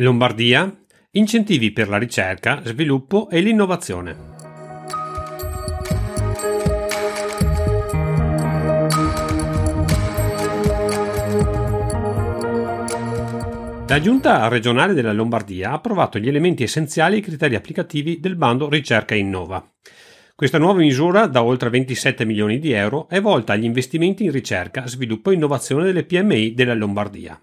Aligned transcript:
Lombardia, 0.00 0.72
incentivi 1.10 1.72
per 1.72 1.88
la 1.88 1.98
ricerca, 1.98 2.62
sviluppo 2.64 3.28
e 3.28 3.40
l'innovazione. 3.40 4.16
La 13.88 14.00
Giunta 14.00 14.46
regionale 14.46 14.94
della 14.94 15.12
Lombardia 15.12 15.70
ha 15.70 15.72
approvato 15.72 16.20
gli 16.20 16.28
elementi 16.28 16.62
essenziali 16.62 17.16
e 17.16 17.18
i 17.18 17.22
criteri 17.22 17.56
applicativi 17.56 18.20
del 18.20 18.36
bando 18.36 18.68
Ricerca 18.68 19.16
Innova. 19.16 19.68
Questa 20.36 20.58
nuova 20.58 20.78
misura, 20.78 21.26
da 21.26 21.42
oltre 21.42 21.70
27 21.70 22.24
milioni 22.24 22.60
di 22.60 22.70
euro, 22.70 23.08
è 23.08 23.20
volta 23.20 23.54
agli 23.54 23.64
investimenti 23.64 24.22
in 24.22 24.30
ricerca, 24.30 24.86
sviluppo 24.86 25.32
e 25.32 25.34
innovazione 25.34 25.82
delle 25.82 26.04
PMI 26.04 26.54
della 26.54 26.74
Lombardia. 26.74 27.36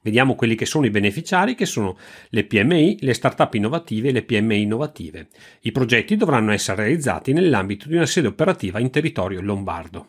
Vediamo 0.00 0.34
quelli 0.34 0.54
che 0.54 0.66
sono 0.66 0.86
i 0.86 0.90
beneficiari, 0.90 1.54
che 1.54 1.66
sono 1.66 1.96
le 2.30 2.44
PMI, 2.44 2.98
le 3.00 3.14
start-up 3.14 3.54
innovative 3.54 4.08
e 4.08 4.12
le 4.12 4.22
PMI 4.22 4.62
innovative. 4.62 5.28
I 5.62 5.72
progetti 5.72 6.16
dovranno 6.16 6.52
essere 6.52 6.82
realizzati 6.82 7.32
nell'ambito 7.32 7.88
di 7.88 7.96
una 7.96 8.06
sede 8.06 8.28
operativa 8.28 8.78
in 8.78 8.90
territorio 8.90 9.40
lombardo. 9.40 10.08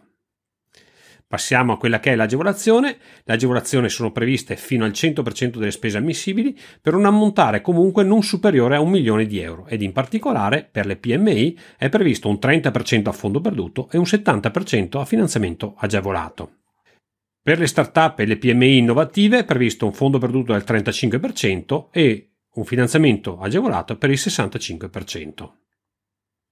Passiamo 1.29 1.73
a 1.73 1.77
quella 1.77 1.99
che 1.99 2.13
è 2.13 2.15
l'agevolazione. 2.15 2.97
Le 3.25 3.33
agevolazioni 3.33 3.89
sono 3.89 4.13
previste 4.13 4.55
fino 4.55 4.85
al 4.85 4.91
100% 4.91 5.57
delle 5.57 5.71
spese 5.71 5.97
ammissibili 5.97 6.57
per 6.81 6.95
un 6.95 7.05
ammontare 7.05 7.59
comunque 7.59 8.05
non 8.05 8.23
superiore 8.23 8.77
a 8.77 8.79
un 8.79 8.89
milione 8.89 9.25
di 9.25 9.39
euro 9.39 9.67
ed 9.67 9.81
in 9.81 9.91
particolare 9.91 10.65
per 10.71 10.85
le 10.85 10.95
PMI 10.95 11.57
è 11.77 11.89
previsto 11.89 12.29
un 12.29 12.37
30% 12.41 13.09
a 13.09 13.11
fondo 13.11 13.41
perduto 13.41 13.89
e 13.91 13.97
un 13.97 14.05
70% 14.05 14.99
a 14.99 15.05
finanziamento 15.05 15.75
agevolato. 15.77 16.51
Per 17.47 17.59
le 17.59 17.67
start-up 17.67 18.19
e 18.19 18.25
le 18.25 18.37
PMI 18.37 18.79
innovative 18.79 19.37
è 19.37 19.45
previsto 19.45 19.85
un 19.85 19.93
fondo 19.93 20.17
perduto 20.17 20.51
del 20.51 20.65
35% 20.67 21.87
e 21.91 22.31
un 22.55 22.65
finanziamento 22.65 23.39
agevolato 23.39 23.97
per 23.97 24.09
il 24.09 24.17
65%. 24.19 25.51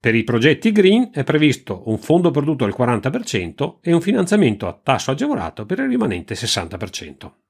Per 0.00 0.14
i 0.14 0.24
progetti 0.24 0.72
green 0.72 1.10
è 1.12 1.22
previsto 1.22 1.82
un 1.90 1.98
fondo 1.98 2.30
perduto 2.30 2.64
del 2.64 2.74
40% 2.74 3.74
e 3.82 3.92
un 3.92 4.00
finanziamento 4.00 4.66
a 4.66 4.72
tasso 4.72 5.10
agevolato 5.10 5.66
per 5.66 5.80
il 5.80 5.88
rimanente 5.88 6.34
60%. 6.34 7.45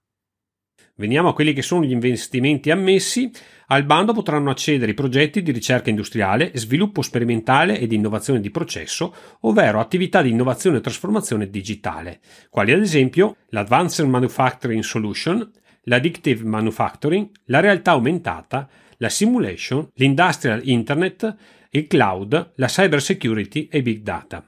Veniamo 0.99 1.29
a 1.29 1.35
quelli 1.35 1.53
che 1.53 1.61
sono 1.61 1.85
gli 1.85 1.91
investimenti 1.91 2.71
ammessi. 2.71 3.31
Al 3.67 3.85
bando 3.85 4.15
potranno 4.15 4.49
accedere 4.49 4.93
i 4.93 4.95
progetti 4.95 5.43
di 5.43 5.53
ricerca 5.53 5.91
industriale, 5.91 6.53
sviluppo 6.55 7.03
sperimentale 7.03 7.79
ed 7.79 7.93
innovazione 7.93 8.41
di 8.41 8.51
processo, 8.51 9.15
ovvero 9.41 9.79
attività 9.79 10.23
di 10.23 10.31
innovazione 10.31 10.79
e 10.79 10.81
trasformazione 10.81 11.51
digitale, 11.51 12.21
quali 12.49 12.73
ad 12.73 12.81
esempio 12.81 13.37
l'Advanced 13.51 14.07
Manufacturing 14.07 14.83
Solution, 14.83 15.51
l'Addictive 15.83 16.45
Manufacturing, 16.45 17.29
la 17.45 17.61
realtà 17.61 17.91
aumentata, 17.91 18.67
la 18.97 19.11
simulation, 19.11 19.91
l'industrial 19.97 20.67
internet, 20.67 21.37
il 21.71 21.87
cloud, 21.89 22.53
la 22.55 22.67
cyber 22.69 23.03
security 23.03 23.69
e 23.71 23.83
big 23.83 24.01
data. 24.01 24.43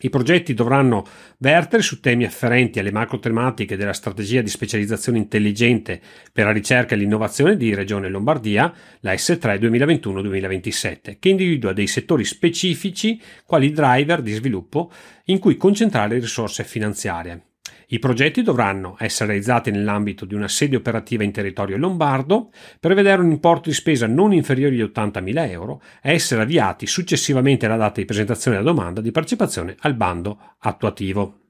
I 0.00 0.10
progetti 0.10 0.52
dovranno 0.52 1.06
vertere 1.38 1.82
su 1.82 2.00
temi 2.00 2.24
afferenti 2.24 2.78
alle 2.78 2.92
macro 2.92 3.18
tematiche 3.18 3.76
della 3.76 3.94
strategia 3.94 4.42
di 4.42 4.50
specializzazione 4.50 5.16
intelligente 5.16 6.00
per 6.32 6.44
la 6.44 6.52
ricerca 6.52 6.94
e 6.94 6.98
l'innovazione 6.98 7.56
di 7.56 7.74
Regione 7.74 8.10
Lombardia, 8.10 8.72
la 9.00 9.14
S3 9.14 9.58
2021-2027, 9.58 11.16
che 11.18 11.28
individua 11.30 11.72
dei 11.72 11.86
settori 11.86 12.24
specifici 12.24 13.20
quali 13.46 13.72
driver 13.72 14.20
di 14.20 14.34
sviluppo 14.34 14.92
in 15.26 15.38
cui 15.38 15.56
concentrare 15.56 16.18
risorse 16.18 16.62
finanziarie. 16.64 17.55
I 17.88 18.00
progetti 18.00 18.42
dovranno 18.42 18.96
essere 18.98 19.28
realizzati 19.30 19.70
nell'ambito 19.70 20.24
di 20.24 20.34
una 20.34 20.48
sede 20.48 20.74
operativa 20.74 21.22
in 21.22 21.30
territorio 21.30 21.76
lombardo, 21.76 22.50
prevedere 22.80 23.22
un 23.22 23.30
importo 23.30 23.68
di 23.68 23.76
spesa 23.76 24.08
non 24.08 24.32
inferiore 24.32 24.74
agli 24.74 24.82
80.000 24.82 25.50
euro 25.50 25.80
e 26.02 26.12
essere 26.12 26.42
avviati 26.42 26.86
successivamente 26.88 27.66
alla 27.66 27.76
data 27.76 28.00
di 28.00 28.06
presentazione 28.06 28.56
della 28.56 28.72
domanda 28.72 29.00
di 29.00 29.12
partecipazione 29.12 29.76
al 29.80 29.94
bando 29.94 30.54
attuativo. 30.58 31.42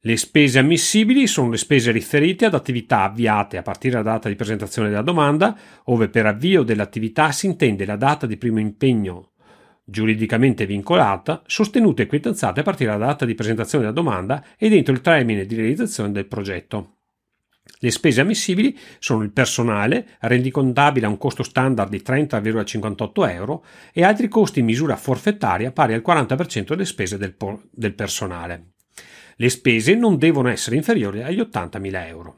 Le 0.00 0.16
spese 0.16 0.58
ammissibili 0.58 1.28
sono 1.28 1.50
le 1.50 1.56
spese 1.56 1.92
riferite 1.92 2.46
ad 2.46 2.54
attività 2.54 3.02
avviate 3.02 3.58
a 3.58 3.62
partire 3.62 3.94
dalla 3.94 4.14
data 4.14 4.28
di 4.28 4.34
presentazione 4.34 4.88
della 4.88 5.02
domanda, 5.02 5.56
ove 5.84 6.08
per 6.08 6.26
avvio 6.26 6.64
dell'attività 6.64 7.30
si 7.30 7.46
intende 7.46 7.84
la 7.84 7.96
data 7.96 8.26
di 8.26 8.36
primo 8.36 8.58
impegno 8.58 9.34
giuridicamente 9.90 10.66
vincolata, 10.66 11.42
sostenuta 11.46 12.02
e 12.02 12.06
quittanziata 12.06 12.60
a 12.60 12.62
partire 12.62 12.90
dalla 12.90 13.06
data 13.06 13.24
di 13.24 13.34
presentazione 13.34 13.84
della 13.84 13.96
domanda 13.96 14.44
e 14.58 14.68
dentro 14.68 14.92
il 14.92 15.00
termine 15.00 15.46
di 15.46 15.54
realizzazione 15.54 16.12
del 16.12 16.26
progetto. 16.26 16.96
Le 17.80 17.90
spese 17.90 18.20
ammissibili 18.20 18.76
sono 18.98 19.22
il 19.22 19.30
personale, 19.30 20.16
rendicontabile 20.20 21.06
a 21.06 21.08
un 21.08 21.16
costo 21.16 21.42
standard 21.42 21.90
di 21.90 22.02
30,58 22.04 23.30
euro, 23.30 23.64
e 23.92 24.02
altri 24.04 24.28
costi 24.28 24.60
in 24.60 24.66
misura 24.66 24.96
forfettaria 24.96 25.70
pari 25.70 25.94
al 25.94 26.02
40% 26.04 26.68
delle 26.68 26.84
spese 26.84 27.16
del, 27.16 27.36
del 27.70 27.94
personale. 27.94 28.72
Le 29.36 29.48
spese 29.48 29.94
non 29.94 30.18
devono 30.18 30.48
essere 30.48 30.76
inferiori 30.76 31.22
agli 31.22 31.40
80.000 31.40 32.06
euro. 32.06 32.36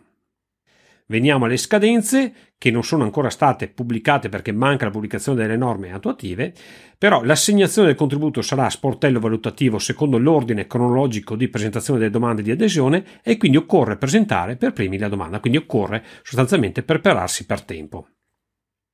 Veniamo 1.10 1.46
alle 1.46 1.56
scadenze 1.56 2.32
che 2.56 2.70
non 2.70 2.84
sono 2.84 3.02
ancora 3.02 3.30
state 3.30 3.66
pubblicate 3.66 4.28
perché 4.28 4.52
manca 4.52 4.84
la 4.84 4.92
pubblicazione 4.92 5.42
delle 5.42 5.56
norme 5.56 5.92
attuative, 5.92 6.54
però 6.96 7.24
l'assegnazione 7.24 7.88
del 7.88 7.96
contributo 7.96 8.42
sarà 8.42 8.66
a 8.66 8.70
sportello 8.70 9.18
valutativo 9.18 9.80
secondo 9.80 10.18
l'ordine 10.18 10.68
cronologico 10.68 11.34
di 11.34 11.48
presentazione 11.48 11.98
delle 11.98 12.12
domande 12.12 12.42
di 12.42 12.52
adesione 12.52 13.04
e 13.24 13.38
quindi 13.38 13.56
occorre 13.56 13.96
presentare 13.96 14.54
per 14.54 14.72
primi 14.72 14.98
la 14.98 15.08
domanda, 15.08 15.40
quindi 15.40 15.58
occorre 15.58 16.04
sostanzialmente 16.22 16.84
prepararsi 16.84 17.44
per 17.44 17.62
tempo. 17.62 18.10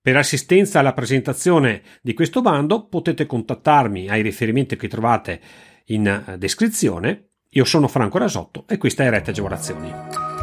Per 0.00 0.16
assistenza 0.16 0.78
alla 0.78 0.94
presentazione 0.94 1.82
di 2.00 2.14
questo 2.14 2.40
bando 2.40 2.86
potete 2.86 3.26
contattarmi 3.26 4.08
ai 4.08 4.22
riferimenti 4.22 4.76
che 4.76 4.88
trovate 4.88 5.40
in 5.86 6.36
descrizione. 6.38 7.32
Io 7.50 7.64
sono 7.66 7.88
Franco 7.88 8.16
Rasotto 8.16 8.64
e 8.68 8.78
questa 8.78 9.04
è 9.04 9.10
Rete 9.10 9.30
Agevolazioni. 9.30 10.35